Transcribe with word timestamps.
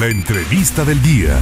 La 0.00 0.08
entrevista 0.08 0.84
del 0.84 1.00
día. 1.02 1.38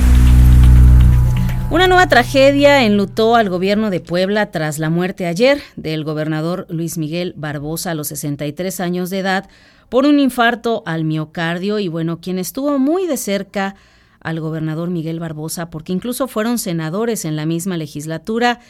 Una 1.71 1.87
nueva 1.87 2.07
tragedia 2.07 2.85
enlutó 2.85 3.35
al 3.35 3.49
gobierno 3.49 3.89
de 3.89 4.01
Puebla 4.01 4.51
tras 4.51 4.79
la 4.79 4.91
muerte 4.91 5.25
ayer 5.25 5.63
del 5.77 6.05
gobernador 6.05 6.67
Luis 6.69 6.99
Miguel 6.99 7.33
Barbosa 7.35 7.93
a 7.93 7.95
los 7.95 8.09
63 8.09 8.81
años 8.81 9.09
de 9.09 9.21
edad 9.21 9.49
por 9.89 10.05
un 10.05 10.21
infarto 10.21 10.83
al 10.85 11.05
miocardio 11.05 11.79
y 11.79 11.89
bueno, 11.89 12.21
quien 12.21 12.39
estuvo 12.39 12.79
muy 12.79 13.07
de 13.07 13.17
cerca 13.17 13.75
al 14.21 14.39
gobernador 14.39 14.91
Miguel 14.91 15.19
Barbosa 15.19 15.71
porque 15.71 15.95
incluso 15.95 16.29
fueron 16.29 16.59
senadores 16.59 17.25
en 17.25 17.37
la 17.37 17.47
misma 17.47 17.79
legislatura 17.79 18.61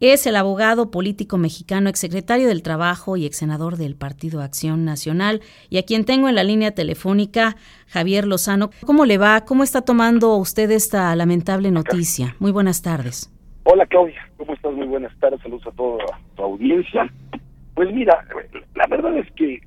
es 0.00 0.26
el 0.26 0.36
abogado 0.36 0.90
político 0.90 1.36
mexicano, 1.36 1.90
exsecretario 1.90 2.48
del 2.48 2.62
Trabajo 2.62 3.18
y 3.18 3.26
exsenador 3.26 3.76
del 3.76 3.96
Partido 3.96 4.40
Acción 4.40 4.84
Nacional, 4.84 5.42
y 5.68 5.76
a 5.76 5.84
quien 5.84 6.06
tengo 6.06 6.28
en 6.28 6.34
la 6.34 6.42
línea 6.42 6.72
telefónica, 6.72 7.56
Javier 7.86 8.26
Lozano. 8.26 8.70
¿Cómo 8.86 9.04
le 9.04 9.18
va? 9.18 9.44
¿Cómo 9.44 9.62
está 9.62 9.82
tomando 9.82 10.36
usted 10.36 10.70
esta 10.70 11.14
lamentable 11.16 11.70
noticia? 11.70 12.34
Muy 12.38 12.50
buenas 12.50 12.80
tardes. 12.82 13.30
Hola 13.64 13.84
Claudia, 13.86 14.26
¿cómo 14.38 14.54
estás? 14.54 14.72
Muy 14.72 14.86
buenas 14.86 15.14
tardes, 15.18 15.40
saludos 15.42 15.66
a 15.66 15.72
toda 15.72 16.04
tu 16.34 16.42
audiencia. 16.42 17.12
Pues 17.74 17.92
mira, 17.92 18.24
la 18.74 18.86
verdad 18.86 19.16
es 19.18 19.30
que 19.32 19.60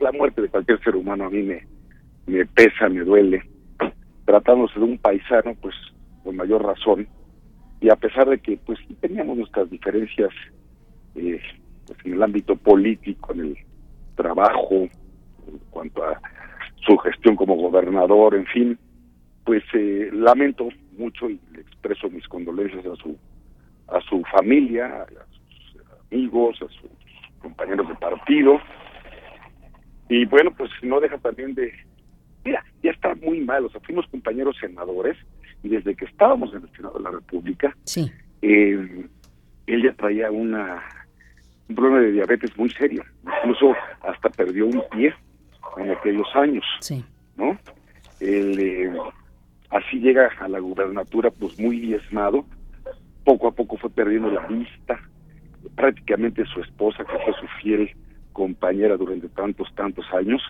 la 0.00 0.12
muerte 0.12 0.42
de 0.42 0.48
cualquier 0.48 0.80
ser 0.84 0.94
humano 0.94 1.24
a 1.24 1.30
mí 1.30 1.42
me, 1.42 1.66
me 2.26 2.46
pesa, 2.46 2.88
me 2.88 3.00
duele. 3.00 3.42
Tratándose 4.24 4.78
de 4.78 4.84
un 4.84 4.98
paisano, 4.98 5.54
pues 5.60 5.74
con 6.22 6.36
mayor 6.36 6.62
razón, 6.62 7.08
y 7.80 7.90
a 7.90 7.96
pesar 7.96 8.28
de 8.28 8.38
que 8.38 8.56
pues 8.58 8.78
teníamos 9.00 9.36
nuestras 9.36 9.70
diferencias 9.70 10.30
eh, 11.14 11.40
pues, 11.86 11.98
en 12.04 12.14
el 12.14 12.22
ámbito 12.22 12.56
político, 12.56 13.32
en 13.32 13.40
el 13.40 13.58
trabajo, 14.16 14.88
en 15.46 15.58
cuanto 15.70 16.04
a 16.04 16.20
su 16.86 16.96
gestión 16.98 17.36
como 17.36 17.56
gobernador, 17.56 18.34
en 18.34 18.46
fin, 18.46 18.78
pues 19.44 19.62
eh, 19.74 20.10
lamento 20.12 20.68
mucho 20.96 21.30
y 21.30 21.40
le 21.52 21.60
expreso 21.60 22.08
mis 22.10 22.26
condolencias 22.28 22.84
a 22.86 22.96
su 22.96 23.16
a 23.88 24.00
su 24.02 24.22
familia, 24.24 25.02
a 25.02 25.06
sus 25.06 25.82
amigos, 26.10 26.56
a 26.62 26.68
sus 26.68 26.90
compañeros 27.40 27.88
de 27.88 27.94
partido. 27.94 28.60
Y 30.08 30.24
bueno, 30.26 30.52
pues 30.56 30.70
no 30.82 31.00
deja 31.00 31.18
también 31.18 31.54
de... 31.54 31.72
Mira, 32.44 32.64
ya 32.82 32.90
está 32.90 33.14
muy 33.14 33.40
mal, 33.40 33.64
o 33.64 33.70
sea, 33.70 33.80
fuimos 33.80 34.06
compañeros 34.08 34.56
senadores, 34.60 35.16
y 35.62 35.68
desde 35.68 35.94
que 35.94 36.04
estábamos 36.04 36.52
en 36.54 36.62
el 36.62 36.70
Senado 36.70 36.98
de 36.98 37.04
la 37.04 37.10
República, 37.10 37.76
sí. 37.84 38.10
eh, 38.42 39.06
él 39.66 39.82
ya 39.82 39.92
traía 39.94 40.30
una, 40.30 40.82
un 41.68 41.74
problema 41.74 42.00
de 42.00 42.12
diabetes 42.12 42.56
muy 42.56 42.70
serio, 42.70 43.04
incluso 43.40 43.74
hasta 44.02 44.30
perdió 44.30 44.66
un 44.66 44.82
pie 44.90 45.14
en 45.76 45.90
aquellos 45.90 46.28
años, 46.34 46.64
sí. 46.80 47.04
¿no? 47.36 47.58
Él, 48.20 48.58
eh, 48.58 48.92
así 49.70 49.98
llega 49.98 50.30
a 50.40 50.48
la 50.48 50.58
gubernatura 50.58 51.30
pues 51.30 51.58
muy 51.58 51.80
diezmado, 51.80 52.44
poco 53.24 53.48
a 53.48 53.52
poco 53.52 53.76
fue 53.76 53.90
perdiendo 53.90 54.30
la 54.30 54.46
vista, 54.46 54.98
prácticamente 55.74 56.44
su 56.46 56.60
esposa, 56.60 57.04
que 57.04 57.18
fue 57.24 57.34
su 57.40 57.46
fiel 57.60 57.90
compañera 58.32 58.96
durante 58.96 59.28
tantos, 59.28 59.68
tantos 59.74 60.06
años, 60.12 60.40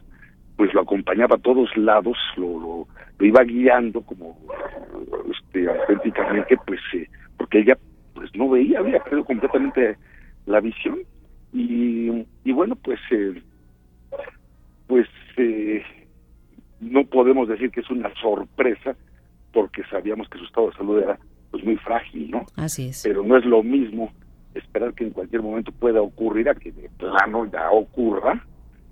pues 0.58 0.74
lo 0.74 0.80
acompañaba 0.80 1.36
a 1.36 1.38
todos 1.38 1.74
lados, 1.76 2.18
lo, 2.36 2.58
lo, 2.58 2.88
lo 3.16 3.26
iba 3.26 3.44
guiando 3.44 4.02
como 4.02 4.36
este, 5.30 5.70
auténticamente, 5.70 6.56
pues 6.66 6.80
eh, 6.94 7.08
porque 7.36 7.60
ella 7.60 7.78
pues 8.12 8.34
no 8.34 8.50
veía, 8.50 8.80
había 8.80 8.98
perdido 8.98 9.24
completamente 9.24 9.96
la 10.46 10.58
visión 10.58 10.98
y, 11.52 12.26
y 12.42 12.52
bueno, 12.52 12.74
pues 12.74 12.98
eh, 13.12 13.40
pues 14.88 15.06
eh, 15.36 15.84
no 16.80 17.04
podemos 17.04 17.48
decir 17.48 17.70
que 17.70 17.78
es 17.78 17.90
una 17.90 18.12
sorpresa 18.20 18.96
porque 19.52 19.84
sabíamos 19.84 20.28
que 20.28 20.38
su 20.38 20.44
estado 20.44 20.70
de 20.70 20.76
salud 20.76 20.98
era 21.00 21.20
pues 21.52 21.62
muy 21.62 21.76
frágil, 21.76 22.32
¿no? 22.32 22.46
Así 22.56 22.88
es. 22.88 23.04
Pero 23.04 23.22
no 23.22 23.36
es 23.36 23.44
lo 23.44 23.62
mismo 23.62 24.10
esperar 24.54 24.92
que 24.94 25.04
en 25.04 25.10
cualquier 25.10 25.40
momento 25.40 25.70
pueda 25.70 26.02
ocurrir 26.02 26.48
a 26.48 26.56
que 26.56 26.72
de 26.72 26.88
plano 26.98 27.46
ya 27.46 27.70
ocurra 27.70 28.44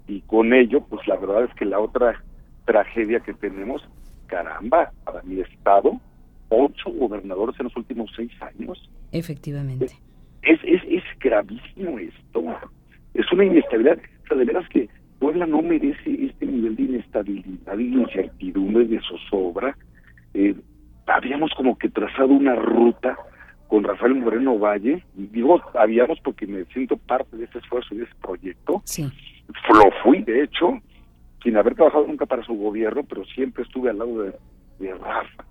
y 0.06 0.20
con 0.22 0.52
ello 0.52 0.80
pues 0.80 1.06
la 1.06 1.16
verdad 1.16 1.44
es 1.44 1.54
que 1.54 1.64
la 1.64 1.80
otra 1.80 2.22
tragedia 2.64 3.20
que 3.20 3.34
tenemos 3.34 3.82
caramba 4.26 4.92
para 5.04 5.22
mi 5.22 5.40
estado 5.40 6.00
ocho 6.48 6.90
gobernadores 6.90 7.58
en 7.58 7.64
los 7.64 7.76
últimos 7.76 8.10
seis 8.16 8.30
años. 8.40 8.90
Efectivamente. 9.12 9.96
Es 10.42 10.60
es, 10.64 10.82
es 10.88 11.02
gravísimo 11.20 11.98
esto. 11.98 12.44
Es 13.14 13.30
una 13.32 13.44
inestabilidad. 13.44 13.98
O 14.24 14.28
sea 14.28 14.36
de 14.36 14.44
veras 14.44 14.68
que 14.68 14.88
Puebla 15.18 15.46
no 15.46 15.62
merece 15.62 16.24
este 16.24 16.46
nivel 16.46 16.76
de 16.76 16.82
inestabilidad 16.82 17.78
y 17.78 17.94
incertidumbre 17.94 18.84
de 18.84 19.00
zozobra. 19.00 19.76
Eh, 20.34 20.54
habíamos 21.06 21.52
como 21.56 21.78
que 21.78 21.88
trazado 21.88 22.28
una 22.28 22.54
ruta 22.54 23.16
con 23.68 23.82
Rafael 23.84 24.14
Moreno 24.14 24.58
Valle, 24.58 25.02
digo 25.14 25.60
habíamos 25.74 26.20
porque 26.20 26.46
me 26.46 26.64
siento 26.66 26.96
parte 26.96 27.36
de 27.36 27.44
ese 27.44 27.58
esfuerzo 27.58 27.94
y 27.94 27.98
de 27.98 28.04
ese 28.04 28.14
proyecto, 28.20 28.82
sí. 28.84 29.10
Lo 29.48 29.90
fui 30.02 30.22
de 30.22 30.42
hecho, 30.42 30.80
sin 31.42 31.56
haber 31.56 31.74
trabajado 31.74 32.06
nunca 32.06 32.26
para 32.26 32.44
su 32.44 32.54
gobierno, 32.54 33.02
pero 33.04 33.24
siempre 33.24 33.62
estuve 33.62 33.90
al 33.90 33.98
lado 33.98 34.22
de, 34.22 34.32
de 34.78 34.94
Rafa. 34.94 35.44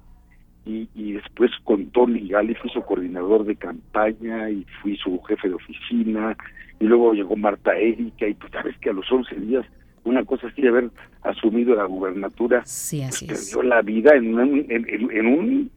Y, 0.66 0.90
y 0.96 1.14
después 1.14 1.52
con 1.64 1.92
Tony 1.92 2.28
Gali 2.28 2.56
fui 2.56 2.70
su 2.72 2.82
coordinador 2.82 3.46
de 3.46 3.56
campaña 3.56 4.50
y 4.50 4.66
fui 4.82 4.98
su 4.98 5.22
jefe 5.24 5.48
de 5.50 5.56
oficina, 5.56 6.36
y 6.80 6.86
luego 6.86 7.14
llegó 7.14 7.36
Marta 7.36 7.78
Erika, 7.78 8.28
y 8.28 8.34
pues 8.34 8.52
sabes 8.52 8.78
que 8.80 8.90
a 8.90 8.94
los 8.94 9.10
11 9.12 9.36
días 9.36 9.66
una 10.04 10.24
cosa 10.24 10.48
así 10.48 10.62
de 10.62 10.70
haber 10.70 10.90
asumido 11.24 11.76
la 11.76 11.86
gubernatura, 11.86 12.64
sí, 12.66 13.02
así 13.02 13.26
pues, 13.26 13.40
es. 13.42 13.56
perdió 13.56 13.70
la 13.70 13.82
vida 13.82 14.16
en, 14.16 14.38
un, 14.38 14.66
en, 14.70 14.88
en, 14.88 15.12
en 15.12 15.28
un 15.28 15.72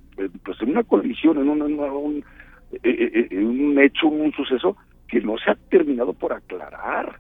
pues 0.45 0.61
en 0.63 0.71
una 0.71 0.83
colisión, 0.83 1.39
en 1.39 1.49
un, 1.49 1.63
en 1.63 1.81
un, 1.81 2.25
en 2.83 3.47
un 3.47 3.79
hecho, 3.79 4.09
un 4.09 4.33
suceso 4.33 4.77
que 5.07 5.21
no 5.21 5.37
se 5.39 5.51
ha 5.51 5.55
terminado 5.55 6.13
por 6.13 6.33
aclarar 6.33 7.17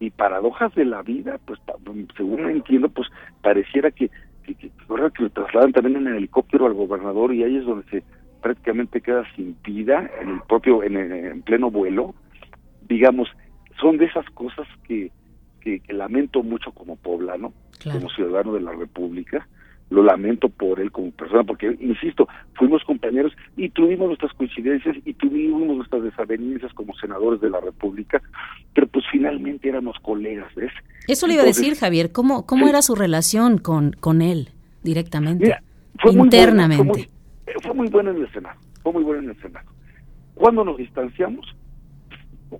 y 0.00 0.10
paradojas 0.10 0.74
de 0.74 0.84
la 0.84 1.02
vida, 1.02 1.38
pues 1.44 1.60
según 2.16 2.48
entiendo, 2.48 2.88
pues 2.88 3.08
pareciera 3.42 3.90
que 3.90 4.10
que, 4.54 4.54
que, 4.54 4.70
que 4.70 5.22
lo 5.22 5.30
trasladan 5.30 5.72
también 5.72 5.96
en 5.96 6.06
el 6.08 6.16
helicóptero 6.16 6.66
al 6.66 6.74
gobernador 6.74 7.34
y 7.34 7.42
ahí 7.44 7.56
es 7.56 7.64
donde 7.64 7.88
se 7.90 8.02
prácticamente 8.40 9.00
queda 9.00 9.24
sin 9.34 9.56
vida 9.62 10.10
en 10.20 10.30
el 10.30 10.40
propio 10.48 10.82
en, 10.82 10.96
el, 10.96 11.12
en 11.12 11.42
pleno 11.42 11.70
vuelo 11.70 12.14
digamos 12.88 13.28
son 13.80 13.98
de 13.98 14.06
esas 14.06 14.24
cosas 14.30 14.66
que, 14.84 15.10
que, 15.60 15.80
que 15.80 15.92
lamento 15.92 16.42
mucho 16.42 16.72
como 16.72 16.96
poblano 16.96 17.52
claro. 17.78 17.98
como 17.98 18.10
ciudadano 18.10 18.54
de 18.54 18.60
la 18.60 18.72
república 18.72 19.46
lo 19.90 20.02
lamento 20.02 20.48
por 20.48 20.80
él 20.80 20.92
como 20.92 21.10
persona, 21.12 21.44
porque, 21.44 21.76
insisto, 21.80 22.28
fuimos 22.54 22.84
compañeros 22.84 23.32
y 23.56 23.70
tuvimos 23.70 24.08
nuestras 24.08 24.32
coincidencias 24.34 24.96
y 25.04 25.14
tuvimos 25.14 25.76
nuestras 25.76 26.02
desavenencias 26.02 26.72
como 26.74 26.94
senadores 26.96 27.40
de 27.40 27.50
la 27.50 27.60
República, 27.60 28.20
pero 28.74 28.86
éramos 29.78 29.96
colegas, 30.02 30.52
¿ves? 30.54 30.72
Eso 31.06 31.26
le 31.26 31.34
iba 31.34 31.42
Entonces, 31.42 31.62
a 31.62 31.66
decir, 31.66 31.80
Javier, 31.80 32.12
¿cómo, 32.12 32.46
cómo 32.46 32.64
sí. 32.64 32.70
era 32.70 32.82
su 32.82 32.94
relación 32.94 33.58
con, 33.58 33.92
con 33.92 34.20
él 34.20 34.50
directamente? 34.82 35.44
Mira, 35.44 35.62
fue 36.00 36.12
internamente. 36.12 36.84
Muy 36.84 36.92
buena, 36.92 37.08
fue, 37.44 37.54
muy, 37.54 37.62
fue 37.62 37.74
muy 37.74 37.88
bueno 37.88 38.10
en 38.10 38.22
el 38.22 38.32
Senado, 38.32 38.58
fue 38.82 38.92
muy 38.92 39.04
bueno 39.04 39.22
en 39.22 39.30
el 39.30 39.40
Senado. 39.40 39.66
Cuando 40.34 40.64
nos 40.64 40.76
distanciamos, 40.76 41.46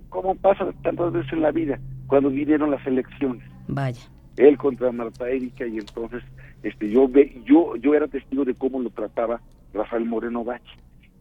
como 0.09 0.35
pasa 0.35 0.71
tantas 0.83 1.13
veces 1.13 1.31
en 1.33 1.41
la 1.41 1.51
vida, 1.51 1.79
cuando 2.07 2.29
vinieron 2.29 2.71
las 2.71 2.85
elecciones. 2.85 3.43
Vaya. 3.67 4.01
Él 4.37 4.57
contra 4.57 4.91
Marta 4.91 5.29
Erika 5.29 5.65
y 5.67 5.77
entonces 5.77 6.23
este 6.63 6.89
yo 6.89 7.07
ve 7.07 7.41
yo 7.45 7.75
yo 7.75 7.93
era 7.93 8.07
testigo 8.07 8.45
de 8.45 8.55
cómo 8.55 8.79
lo 8.79 8.89
trataba 8.89 9.41
Rafael 9.73 10.05
Moreno 10.05 10.43
Valle 10.43 10.63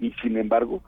y 0.01 0.13
sin 0.23 0.37
embargo 0.37 0.83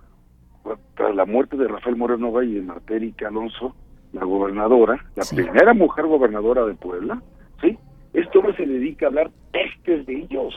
tras 0.94 1.14
la 1.14 1.24
muerte 1.24 1.56
de 1.56 1.66
Rafael 1.66 1.96
Moreno 1.96 2.30
Valle 2.30 2.50
y 2.50 2.54
de 2.54 2.62
Marta 2.62 2.94
Erika 2.94 3.28
Alonso 3.28 3.74
la 4.12 4.24
gobernadora 4.24 5.04
la 5.16 5.22
sí. 5.22 5.36
primera 5.36 5.74
mujer 5.74 6.06
gobernadora 6.06 6.64
de 6.66 6.74
Puebla 6.74 7.22
sí 7.60 7.78
esto 8.12 8.42
no 8.42 8.52
se 8.54 8.66
dedica 8.66 9.06
a 9.06 9.08
hablar 9.08 9.30
pestes 9.52 10.06
de 10.06 10.18
ellos 10.18 10.54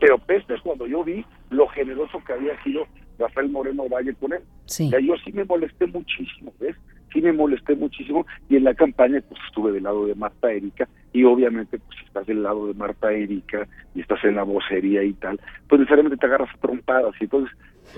pero 0.00 0.18
pestes 0.18 0.60
cuando 0.62 0.86
yo 0.86 1.04
vi 1.04 1.24
lo 1.50 1.68
generoso 1.68 2.22
que 2.26 2.32
había 2.32 2.62
sido 2.62 2.86
Rafael 3.18 3.50
Moreno 3.50 3.88
Valle 3.88 4.14
con 4.14 4.32
él 4.32 4.42
sí. 4.66 4.90
yo 4.90 5.14
sí 5.24 5.32
me 5.32 5.44
molesté 5.44 5.86
muchísimo 5.86 6.52
ves 6.58 6.76
sí 7.12 7.20
me 7.20 7.32
molesté 7.32 7.74
muchísimo 7.76 8.26
y 8.48 8.56
en 8.56 8.64
la 8.64 8.74
campaña 8.74 9.22
pues 9.28 9.40
estuve 9.46 9.72
del 9.72 9.84
lado 9.84 10.06
de 10.06 10.14
Marta 10.14 10.52
Erika 10.52 10.88
y 11.12 11.24
obviamente 11.24 11.78
pues 11.78 11.98
si 11.98 12.04
estás 12.04 12.26
del 12.26 12.42
lado 12.42 12.66
de 12.66 12.74
Marta 12.74 13.12
Erika 13.12 13.66
y 13.94 14.00
estás 14.02 14.22
en 14.24 14.36
la 14.36 14.42
vocería 14.42 15.02
y 15.02 15.14
tal, 15.14 15.40
pues 15.68 15.80
necesariamente 15.80 16.18
te 16.18 16.26
agarras 16.26 16.50
trompadas 16.60 17.14
y 17.20 17.24
entonces 17.24 17.56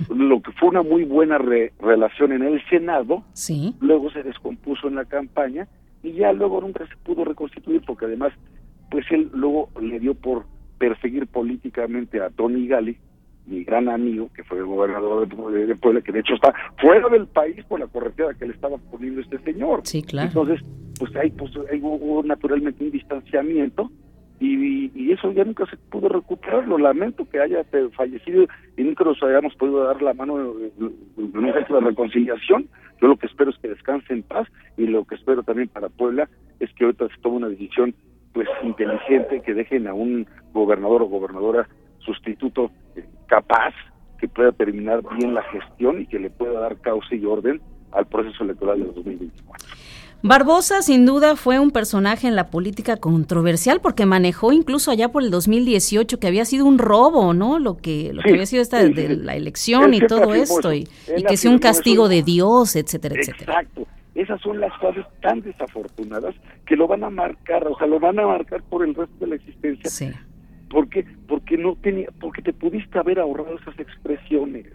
lo 0.08 0.40
que 0.42 0.52
fue 0.52 0.68
una 0.68 0.82
muy 0.82 1.04
buena 1.04 1.38
re 1.38 1.72
relación 1.80 2.32
en 2.32 2.42
el 2.42 2.64
Senado, 2.68 3.24
sí. 3.32 3.74
luego 3.80 4.10
se 4.10 4.22
descompuso 4.22 4.88
en 4.88 4.96
la 4.96 5.04
campaña 5.04 5.68
y 6.02 6.12
ya 6.12 6.32
luego 6.32 6.60
nunca 6.60 6.86
se 6.86 6.96
pudo 6.96 7.24
reconstituir 7.24 7.82
porque 7.86 8.06
además 8.06 8.32
pues 8.90 9.04
él 9.10 9.30
luego 9.32 9.70
le 9.80 9.98
dio 9.98 10.14
por 10.14 10.46
perseguir 10.78 11.26
políticamente 11.26 12.20
a 12.20 12.30
Tony 12.30 12.66
Gali 12.66 12.96
mi 13.48 13.64
gran 13.64 13.88
amigo, 13.88 14.30
que 14.34 14.44
fue 14.44 14.58
el 14.58 14.66
gobernador 14.66 15.26
de, 15.26 15.66
de, 15.66 15.74
Puebla, 15.74 16.02
que 16.02 16.12
de 16.12 16.20
hecho 16.20 16.34
está 16.34 16.52
fuera 16.78 17.08
del 17.08 17.26
país 17.26 17.64
por 17.64 17.80
la 17.80 17.86
correteada 17.86 18.34
que 18.34 18.46
le 18.46 18.52
estaba 18.52 18.76
poniendo 18.76 19.22
este 19.22 19.38
señor. 19.38 19.80
Sí, 19.84 20.02
claro. 20.02 20.28
Entonces, 20.28 20.60
pues 20.98 21.16
ahí, 21.16 21.30
pues, 21.30 21.52
ahí 21.72 21.80
hubo 21.82 22.22
naturalmente 22.22 22.84
un 22.84 22.90
distanciamiento 22.90 23.90
y, 24.40 25.12
eso 25.12 25.32
ya 25.32 25.44
nunca 25.44 25.66
se 25.66 25.76
pudo 25.76 26.08
recuperar. 26.08 26.68
Lo 26.68 26.78
lamento 26.78 27.28
que 27.28 27.40
haya 27.40 27.64
fallecido 27.96 28.46
y 28.76 28.82
nunca 28.82 29.04
nos 29.04 29.22
hayamos 29.22 29.54
podido 29.56 29.82
dar 29.84 30.00
la 30.02 30.14
mano 30.14 30.38
en 30.38 30.92
un 31.16 31.52
gesto 31.52 31.74
de 31.74 31.80
reconciliación. 31.80 32.68
Yo 33.00 33.08
lo 33.08 33.16
que 33.16 33.26
espero 33.26 33.50
es 33.50 33.58
que 33.58 33.68
descanse 33.68 34.12
en 34.12 34.22
paz 34.22 34.46
y 34.76 34.86
lo 34.86 35.04
que 35.04 35.14
espero 35.14 35.42
también 35.42 35.68
para 35.68 35.88
Puebla 35.88 36.28
es 36.60 36.72
que 36.74 36.84
ahorita 36.84 37.08
se 37.08 37.20
tome 37.22 37.36
una 37.38 37.48
decisión 37.48 37.94
pues 38.32 38.48
inteligente, 38.62 39.40
que 39.40 39.54
dejen 39.54 39.88
a 39.88 39.94
un 39.94 40.26
gobernador 40.52 41.02
o 41.02 41.06
gobernadora 41.06 41.68
sustituto 41.98 42.70
eh, 42.94 43.04
capaz 43.26 43.74
que 44.18 44.28
pueda 44.28 44.52
terminar 44.52 45.02
bien 45.16 45.34
la 45.34 45.42
gestión 45.44 46.02
y 46.02 46.06
que 46.06 46.18
le 46.18 46.30
pueda 46.30 46.60
dar 46.60 46.80
causa 46.80 47.14
y 47.14 47.24
orden 47.24 47.60
al 47.92 48.06
proceso 48.06 48.44
electoral 48.44 48.80
de 48.80 48.86
2024. 48.86 49.66
Barbosa 50.22 50.82
sin 50.82 51.06
duda 51.06 51.36
fue 51.36 51.60
un 51.60 51.70
personaje 51.70 52.26
en 52.26 52.34
la 52.34 52.50
política 52.50 52.96
controversial 52.96 53.80
porque 53.80 54.04
manejó 54.04 54.52
incluso 54.52 54.90
allá 54.90 55.10
por 55.10 55.22
el 55.22 55.30
2018 55.30 56.18
que 56.18 56.26
había 56.26 56.44
sido 56.44 56.66
un 56.66 56.78
robo, 56.78 57.34
¿no? 57.34 57.60
Lo 57.60 57.76
que 57.76 58.12
lo 58.12 58.22
que 58.22 58.30
había 58.30 58.46
sido 58.46 58.62
esta 58.62 58.82
de 58.82 59.16
la 59.16 59.36
elección 59.36 59.94
y 59.94 60.00
todo 60.00 60.34
esto 60.34 60.72
y, 60.72 60.88
que 61.28 61.36
sea 61.36 61.52
un 61.52 61.60
castigo 61.60 62.08
de 62.08 62.24
Dios, 62.24 62.74
etcétera, 62.74 63.14
etcétera. 63.16 63.52
Exacto. 63.52 63.86
Esas 64.16 64.40
son 64.40 64.58
las 64.58 64.76
fases 64.80 65.06
tan 65.22 65.40
desafortunadas 65.42 66.34
que 66.66 66.74
lo 66.74 66.88
van 66.88 67.04
a 67.04 67.10
marcar, 67.10 67.68
o 67.68 67.78
sea, 67.78 67.86
lo 67.86 68.00
van 68.00 68.18
a 68.18 68.26
marcar 68.26 68.64
por 68.64 68.84
el 68.84 68.96
resto 68.96 69.14
de 69.20 69.26
la 69.28 69.36
existencia. 69.36 69.88
Sí. 69.88 70.10
¿Por 70.68 70.88
qué? 70.88 71.06
Porque 71.28 71.56
no 71.56 71.76
tenía, 71.76 72.08
porque 72.18 72.42
te 72.42 72.52
pudiste 72.52 72.98
haber 72.98 73.20
ahorrado 73.20 73.56
esas 73.56 73.78
expresiones, 73.78 74.66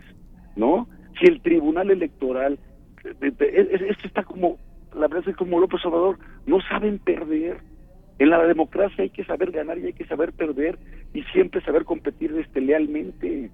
¿no? 0.55 0.87
Si 1.19 1.27
el 1.27 1.41
Tribunal 1.41 1.91
Electoral, 1.91 2.57
esto 3.03 4.07
está 4.07 4.23
como 4.23 4.57
la 4.95 5.07
verdad 5.07 5.19
es 5.19 5.25
que 5.25 5.33
como 5.33 5.59
López 5.59 5.85
Obrador 5.85 6.17
no 6.45 6.59
saben 6.61 6.99
perder. 6.99 7.57
En 8.19 8.29
la 8.29 8.43
democracia 8.43 9.03
hay 9.03 9.09
que 9.09 9.25
saber 9.25 9.51
ganar 9.51 9.79
y 9.79 9.87
hay 9.87 9.93
que 9.93 10.05
saber 10.05 10.33
perder 10.33 10.77
y 11.13 11.23
siempre 11.33 11.61
saber 11.61 11.83
competir 11.83 12.31
este, 12.37 12.61
lealmente, 12.61 13.49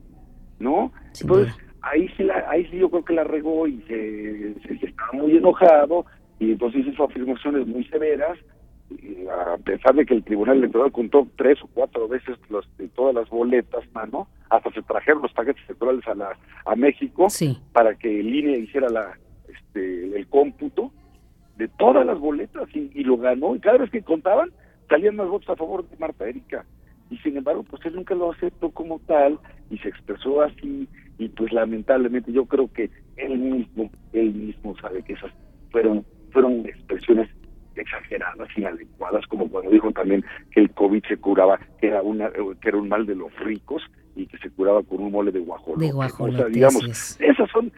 ¿no? 0.59 0.91
entonces, 1.19 1.55
ahí 1.81 2.09
sí, 2.17 2.23
la, 2.23 2.45
ahí 2.49 2.65
sí 2.69 2.77
yo 2.77 2.89
creo 2.89 3.05
que 3.05 3.13
la 3.13 3.23
regó 3.23 3.67
y 3.67 3.81
se, 3.87 4.55
se, 4.61 4.85
estaba 4.85 5.13
muy 5.13 5.37
enojado 5.37 6.05
y 6.39 6.51
entonces 6.51 6.85
hizo 6.85 7.05
afirmaciones 7.05 7.67
muy 7.67 7.85
severas 7.85 8.37
a 9.31 9.57
pesar 9.57 9.95
de 9.95 10.05
que 10.05 10.15
el 10.15 10.23
Tribunal 10.23 10.57
Electoral 10.57 10.91
contó 10.91 11.27
tres 11.37 11.59
o 11.63 11.67
cuatro 11.67 12.07
veces 12.07 12.37
los, 12.49 12.67
todas 12.95 13.13
las 13.13 13.29
boletas, 13.29 13.83
mano, 13.93 14.27
hasta 14.49 14.71
se 14.71 14.81
trajeron 14.81 15.21
los 15.21 15.33
paquetes 15.33 15.63
electorales 15.67 16.07
a 16.07 16.15
la 16.15 16.37
a 16.65 16.75
México 16.75 17.27
para 17.71 17.95
que 17.95 18.19
el 18.19 18.33
INE 18.33 18.57
hiciera 18.57 18.89
la 18.89 19.17
este 19.47 20.17
el 20.17 20.27
cómputo 20.27 20.91
todas 21.99 22.07
las 22.15 22.19
boletas 22.19 22.69
y, 22.73 23.03
lo 23.03 23.17
ganó. 23.17 23.55
Y 23.55 23.59
cada 23.59 23.77
vez 23.77 23.89
que 23.91 24.01
contaban 24.01 24.51
salían 24.87 25.15
más 25.15 25.27
votos 25.27 25.49
a 25.49 25.55
favor 25.55 25.87
de 25.87 25.97
Marta 25.97 26.27
Erika. 26.27 26.65
Y 27.09 27.17
sin 27.17 27.37
embargo 27.37 27.63
pues 27.63 27.83
él 27.85 27.95
nunca 27.95 28.15
lo 28.15 28.31
aceptó 28.31 28.69
como 28.71 28.99
tal 28.99 29.39
y 29.69 29.77
se 29.79 29.89
expresó 29.89 30.41
así. 30.41 30.87
Y 31.17 31.29
pues 31.29 31.51
lamentablemente 31.51 32.31
yo 32.31 32.45
creo 32.45 32.71
que 32.71 32.89
él 33.17 33.37
mismo 33.37 33.89
él 34.13 34.33
mismo 34.33 34.75
sabe 34.79 35.03
que 35.03 35.13
esas 35.13 35.31
fueron 35.71 36.05
fueron 36.31 36.65
expresiones 36.65 37.29
exageradas 37.75 38.49
inadecuadas 38.55 39.25
como 39.27 39.49
cuando 39.49 39.71
dijo 39.71 39.91
también 39.91 40.23
que 40.51 40.61
el 40.61 40.71
covid 40.71 41.03
se 41.07 41.17
curaba 41.17 41.59
que 41.79 41.87
era 41.87 42.01
una 42.01 42.29
que 42.29 42.69
era 42.69 42.77
un 42.77 42.89
mal 42.89 43.05
de 43.05 43.15
los 43.15 43.33
ricos 43.39 43.81
y 44.15 44.25
que 44.27 44.37
se 44.37 44.49
curaba 44.49 44.83
con 44.83 45.01
un 45.01 45.11
mole 45.11 45.31
de 45.31 45.39
guajolote, 45.39 45.85
de 45.85 45.91
guajolote 45.91 46.35
o 46.35 46.39
sea 46.39 46.47
digamos 46.47 47.17
esas 47.19 47.49
son 47.51 47.71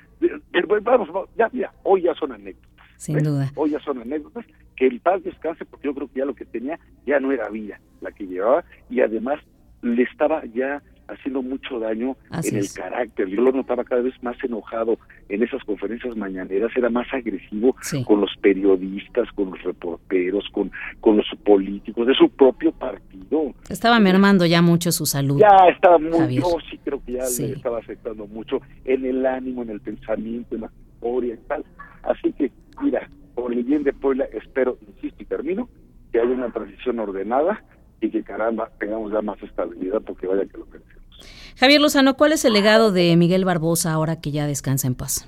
vamos 0.83 1.09
ya 1.37 1.49
ya 1.53 1.71
hoy 1.83 2.03
ya 2.03 2.15
son 2.15 2.31
anécdotas 2.31 2.70
sin 3.01 3.17
duda. 3.23 3.51
Hoy 3.55 3.71
ya 3.71 3.79
son 3.79 3.99
anécdotas, 3.99 4.45
que 4.75 4.85
el 4.85 4.99
paz 4.99 5.23
descanse 5.23 5.65
porque 5.65 5.87
yo 5.87 5.95
creo 5.95 6.07
que 6.07 6.19
ya 6.19 6.25
lo 6.25 6.35
que 6.35 6.45
tenía 6.45 6.79
ya 7.05 7.19
no 7.19 7.31
era 7.31 7.49
vida 7.49 7.79
la 7.99 8.11
que 8.11 8.27
llevaba 8.27 8.63
y 8.91 9.01
además 9.01 9.39
le 9.81 10.03
estaba 10.03 10.45
ya 10.45 10.83
haciendo 11.07 11.41
mucho 11.41 11.79
daño 11.79 12.15
en 12.43 12.55
el 12.55 12.71
carácter. 12.71 13.27
Yo 13.27 13.41
lo 13.41 13.51
notaba 13.51 13.83
cada 13.83 14.01
vez 14.01 14.13
más 14.21 14.37
enojado 14.43 14.97
en 15.29 15.43
esas 15.43 15.63
conferencias 15.63 16.15
mañaneras, 16.15 16.71
era 16.75 16.89
más 16.89 17.07
agresivo 17.11 17.75
con 18.05 18.21
los 18.21 18.31
periodistas, 18.39 19.27
con 19.33 19.49
los 19.49 19.61
reporteros, 19.63 20.45
con, 20.51 20.71
con 20.99 21.17
los 21.17 21.25
políticos 21.43 22.07
de 22.07 22.13
su 22.13 22.29
propio 22.29 22.71
partido. 22.71 23.53
Estaba 23.67 23.99
mermando 23.99 24.45
ya 24.45 24.61
mucho 24.61 24.91
su 24.91 25.05
salud. 25.05 25.39
Ya 25.39 25.67
estaba 25.73 25.97
muy, 25.97 26.35
yo 26.35 26.57
sí 26.69 26.79
creo 26.83 27.03
que 27.03 27.13
ya 27.13 27.23
le 27.23 27.53
estaba 27.53 27.79
afectando 27.79 28.27
mucho 28.27 28.61
en 28.85 29.05
el 29.05 29.25
ánimo, 29.25 29.63
en 29.63 29.71
el 29.71 29.81
pensamiento, 29.81 30.55
en 30.55 30.61
la 30.61 30.71
memoria 31.01 31.33
y 31.33 31.47
tal. 31.47 31.65
Así 32.03 32.33
que 32.33 32.51
mira, 32.81 33.09
por 33.35 33.53
el 33.53 33.63
bien 33.63 33.83
de 33.83 33.93
Puebla, 33.93 34.25
espero, 34.33 34.77
insisto 34.87 35.23
y 35.23 35.25
termino, 35.25 35.69
que 36.11 36.19
haya 36.19 36.31
una 36.31 36.51
transición 36.51 36.99
ordenada 36.99 37.63
y 38.01 38.09
que 38.09 38.23
caramba, 38.23 38.69
tengamos 38.79 39.11
ya 39.11 39.21
más 39.21 39.41
estabilidad 39.41 40.01
porque 40.01 40.27
vaya 40.27 40.45
que 40.45 40.57
lo 40.57 40.65
pensemos. 40.65 41.01
Javier 41.57 41.81
Lozano, 41.81 42.15
¿cuál 42.15 42.31
es 42.31 42.43
el 42.45 42.53
legado 42.53 42.91
de 42.91 43.15
Miguel 43.15 43.45
Barbosa 43.45 43.93
ahora 43.93 44.19
que 44.19 44.31
ya 44.31 44.47
descansa 44.47 44.87
en 44.87 44.95
paz? 44.95 45.27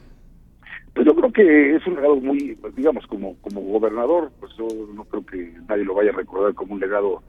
Pues 0.93 1.05
yo 1.05 1.15
creo 1.15 1.31
que 1.31 1.75
es 1.75 1.87
un 1.87 1.95
legado 1.95 2.15
muy, 2.17 2.57
digamos, 2.75 3.05
como, 3.07 3.35
como 3.41 3.61
gobernador, 3.61 4.31
pues 4.39 4.51
yo 4.57 4.67
no 4.93 5.05
creo 5.05 5.25
que 5.25 5.53
nadie 5.67 5.85
lo 5.85 5.95
vaya 5.95 6.11
a 6.11 6.15
recordar 6.15 6.53
como 6.53 6.73
un 6.73 6.79
legado 6.79 7.23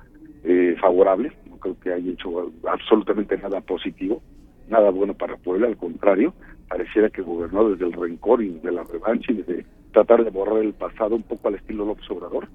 eh, 0.44 0.76
favorable, 0.80 1.32
no 1.48 1.56
creo 1.58 1.78
que 1.80 1.92
haya 1.92 2.12
hecho 2.12 2.52
absolutamente 2.66 3.36
nada 3.38 3.60
positivo, 3.62 4.22
nada 4.68 4.90
bueno 4.90 5.14
para 5.14 5.36
Puebla, 5.36 5.66
al 5.66 5.76
contrario, 5.76 6.34
pareciera 6.68 7.10
que 7.10 7.22
gobernó 7.22 7.70
desde 7.70 7.86
el 7.86 7.92
rencor 7.92 8.42
y 8.42 8.50
de 8.50 8.72
la 8.72 8.84
revancha 8.84 9.32
y 9.32 9.36
desde 9.36 9.66
tratar 9.92 10.24
de 10.24 10.30
borrar 10.30 10.58
el 10.58 10.74
pasado 10.74 11.16
un 11.16 11.22
poco 11.22 11.48
al 11.48 11.54
estilo 11.54 11.84
López 11.84 12.10
Obrador. 12.10 12.48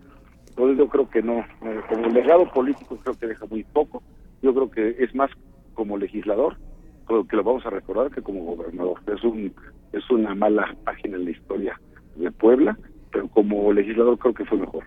Entonces 0.50 0.77
yo 0.77 0.88
creo 0.88 1.09
que 1.09 1.21
no, 1.21 1.45
como 1.88 2.09
legado 2.09 2.50
político 2.51 2.97
creo 2.97 3.17
que 3.17 3.27
deja 3.27 3.45
muy 3.45 3.63
poco, 3.63 4.03
yo 4.41 4.53
creo 4.53 4.69
que 4.69 5.03
es 5.03 5.15
más 5.15 5.31
como 5.73 5.97
legislador, 5.97 6.57
creo 7.06 7.25
que 7.25 7.38
lo 7.38 7.44
vamos 7.44 7.65
a 7.65 7.69
recordar 7.69 8.11
que 8.11 8.21
como 8.21 8.44
gobernador. 8.44 9.00
Es 9.07 9.23
un 9.23 9.53
es 9.94 10.09
una 10.11 10.35
mala 10.35 10.75
página 10.83 11.17
en 11.17 11.25
la 11.25 11.31
historia 11.31 11.79
de 12.15 12.31
Puebla, 12.31 12.77
pero 13.11 13.27
como 13.29 13.71
legislador 13.73 14.17
creo 14.19 14.33
que 14.33 14.45
fue 14.45 14.57
mejor. 14.57 14.83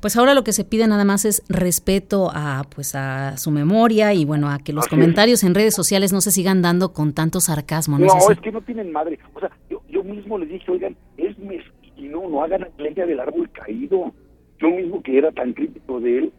Pues 0.00 0.16
ahora 0.16 0.34
lo 0.34 0.44
que 0.44 0.52
se 0.52 0.64
pide 0.64 0.86
nada 0.86 1.04
más 1.04 1.24
es 1.24 1.42
respeto 1.48 2.30
a 2.32 2.64
pues 2.74 2.94
a 2.94 3.36
su 3.36 3.50
memoria 3.50 4.14
y 4.14 4.24
bueno, 4.24 4.48
a 4.50 4.58
que 4.58 4.72
los 4.72 4.88
comentarios 4.88 5.44
en 5.44 5.54
redes 5.54 5.74
sociales 5.74 6.12
no 6.12 6.20
se 6.20 6.30
sigan 6.30 6.62
dando 6.62 6.92
con 6.92 7.12
tanto 7.12 7.40
sarcasmo. 7.40 7.98
No, 7.98 8.06
es, 8.30 8.40
que 8.40 8.52
no 8.52 8.60
tienen 8.62 8.92
madre. 8.92 9.18
O 9.34 9.40
sea, 9.40 9.50
yo, 9.70 9.82
yo 9.88 10.02
mismo 10.04 10.38
les 10.38 10.48
dije, 10.48 10.70
oigan, 10.70 10.96
es 11.16 11.38
mezquino, 11.38 12.28
no 12.28 12.42
hagan 12.42 12.66
leña 12.78 13.06
del 13.06 13.20
árbol 13.20 13.50
caído. 13.50 14.12
Yo 14.60 14.70
mismo 14.70 15.02
que 15.02 15.18
era 15.18 15.30
tan 15.30 15.52
crítico 15.52 16.00
de 16.00 16.18
él, 16.18 16.32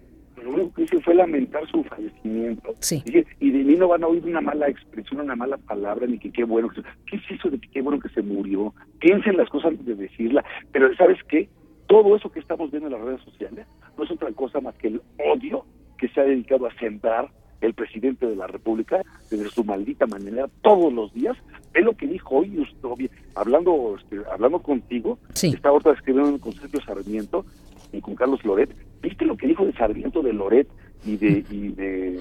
lo 0.44 0.52
único 0.52 0.74
que 0.74 0.84
hice 0.84 1.00
fue 1.02 1.16
lamentar 1.16 1.70
su 1.70 1.84
fallecimiento. 1.84 2.76
Sí. 2.80 3.04
y 3.40 3.52
de 3.52 3.64
mí 3.64 3.76
no 3.76 3.88
van 3.88 4.04
a 4.04 4.08
oír 4.08 4.24
una 4.26 4.42
mala 4.42 4.68
expresión, 4.68 5.22
una 5.22 5.36
mala 5.36 5.58
palabra, 5.58 6.08
ni 6.08 6.20
que 6.20 6.32
qué 6.32 6.44
bueno. 6.44 6.70
Que 6.70 6.82
¿Qué 7.06 7.18
es 7.18 7.24
eso 7.32 7.50
de 7.50 7.60
que 7.60 7.70
qué 7.70 7.82
bueno 7.82 8.00
que 8.00 8.10
se 8.10 8.22
murió? 8.22 8.74
Piensen 9.00 9.38
las 9.38 9.50
cosas 9.50 9.72
antes 9.72 9.86
de 9.86 9.96
decirla. 9.96 10.44
Pero 10.72 10.94
¿sabes 10.96 11.18
qué? 11.28 11.50
Todo 11.90 12.16
eso 12.16 12.32
que 12.32 12.40
estamos 12.40 12.70
viendo 12.70 12.88
en 12.88 12.94
las 12.94 13.02
redes 13.02 13.22
sociales 13.24 13.66
no 13.98 14.04
es 14.04 14.12
otra 14.12 14.32
cosa 14.34 14.62
más 14.62 14.76
que 14.76 14.90
el 14.90 15.02
odio 15.18 15.66
que 15.98 16.08
se 16.10 16.22
ha 16.22 16.24
dedicado 16.24 16.68
a 16.68 16.74
sembrar 16.76 17.32
el 17.62 17.74
presidente 17.74 18.28
de 18.28 18.36
la 18.36 18.46
República 18.46 19.02
desde 19.32 19.50
su 19.50 19.64
maldita 19.64 20.06
manera 20.06 20.48
todos 20.62 20.94
los 20.94 21.12
días. 21.16 21.36
Es 21.74 21.84
lo 21.84 21.98
que 21.98 22.06
dijo 22.06 22.38
hoy, 22.38 22.60
usted, 22.60 23.10
hablando 23.34 23.98
este, 24.00 24.20
hablando 24.32 24.62
contigo, 24.62 25.18
está 25.34 25.70
ahorita 25.70 25.94
escribiendo 25.94 26.40
con 26.40 26.54
Sergio 26.54 26.80
Sarmiento 26.86 27.44
y 27.92 28.02
con 28.02 28.14
Carlos 28.14 28.46
Loret. 28.46 28.70
¿Viste 29.02 29.26
lo 29.26 29.36
que 29.36 29.48
dijo 29.48 29.66
de 29.66 29.74
Sarmiento, 29.74 30.22
de 30.22 30.34
Loret 30.34 30.68
y 31.04 31.18
de, 31.18 31.44
y 31.50 31.70
de 31.70 32.20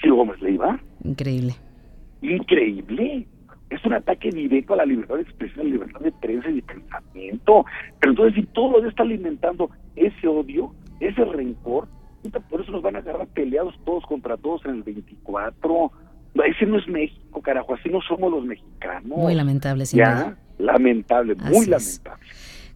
Ciro 0.00 0.14
Gómez 0.14 0.40
Leiva? 0.40 0.80
Increíble. 1.02 1.56
Increíble. 2.22 3.26
Es 3.74 3.84
un 3.84 3.94
ataque 3.94 4.30
directo 4.30 4.74
a 4.74 4.76
la 4.78 4.84
libertad 4.84 5.16
de 5.16 5.22
expresión, 5.22 5.60
a 5.60 5.64
la 5.64 5.70
libertad 5.70 6.00
de 6.00 6.12
prensa 6.12 6.48
y 6.50 6.54
de 6.54 6.62
pensamiento. 6.62 7.64
Pero 8.00 8.12
entonces, 8.12 8.34
si 8.34 8.46
todo 8.52 8.86
está 8.86 9.02
alimentando 9.02 9.70
ese 9.96 10.28
odio, 10.28 10.74
ese 11.00 11.24
rencor, 11.24 11.88
por 12.48 12.60
eso 12.60 12.72
nos 12.72 12.82
van 12.82 12.96
a 12.96 13.00
agarrar 13.00 13.26
peleados 13.28 13.74
todos 13.84 14.04
contra 14.06 14.36
todos 14.36 14.64
en 14.64 14.76
el 14.76 14.82
24. 14.82 15.90
Ese 16.46 16.66
no 16.66 16.78
es 16.78 16.88
México, 16.88 17.40
carajo, 17.42 17.74
así 17.74 17.88
no 17.88 18.00
somos 18.02 18.30
los 18.30 18.44
mexicanos. 18.44 19.04
Muy 19.04 19.34
lamentable, 19.34 19.86
sí. 19.86 19.96
Ya, 19.96 20.36
lamentable, 20.58 21.34
muy 21.34 21.66
lamentable. 21.66 22.22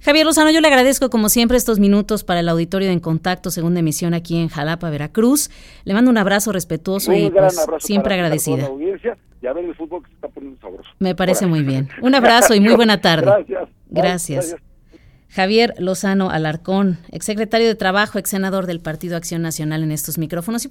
Javier 0.00 0.24
Lozano, 0.24 0.50
yo 0.50 0.60
le 0.60 0.68
agradezco 0.68 1.10
como 1.10 1.28
siempre 1.28 1.56
estos 1.56 1.80
minutos 1.80 2.22
para 2.24 2.40
el 2.40 2.48
auditorio 2.48 2.86
de 2.88 2.94
En 2.94 3.00
Contacto, 3.00 3.50
segunda 3.50 3.80
emisión 3.80 4.14
aquí 4.14 4.38
en 4.38 4.48
Jalapa, 4.48 4.90
Veracruz. 4.90 5.50
Le 5.84 5.94
mando 5.94 6.10
un 6.10 6.18
abrazo 6.18 6.52
respetuoso 6.52 7.12
y 7.12 7.30
pues, 7.30 7.66
siempre 7.80 8.14
agradecida. 8.14 8.66
audiencia 8.66 9.16
y 9.42 9.46
a 9.46 9.52
ver 9.52 9.64
el 9.64 9.74
fútbol 9.74 10.02
que 10.02 10.08
se 10.08 10.14
está 10.14 10.28
poniendo 10.28 10.60
sabroso. 10.60 10.88
Me 10.98 11.14
parece 11.14 11.46
muy 11.46 11.62
bien. 11.62 11.88
Un 12.00 12.14
abrazo 12.14 12.54
y 12.54 12.60
muy 12.60 12.74
buena 12.76 13.00
tarde. 13.00 13.26
Gracias. 13.26 13.68
Gracias. 13.90 14.56
Javier 15.30 15.74
Lozano 15.78 16.30
Alarcón, 16.30 16.98
exsecretario 17.12 17.66
de 17.66 17.74
Trabajo, 17.74 18.18
ex 18.18 18.30
senador 18.30 18.66
del 18.66 18.80
Partido 18.80 19.16
Acción 19.16 19.42
Nacional 19.42 19.82
en 19.82 19.92
estos 19.92 20.16
micrófonos. 20.16 20.64